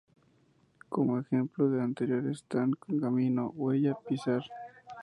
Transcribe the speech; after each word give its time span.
Como 0.89 1.19
ejemplo 1.19 1.69
de 1.69 1.77
lo 1.77 1.83
anterior 1.89 2.23
están 2.25 2.69
路, 2.71 2.99
‘camino’; 3.01 3.43
跡, 3.49 3.53
‘huella’; 3.59 3.93
践, 3.97 4.03
‘pisar’. 4.07 4.43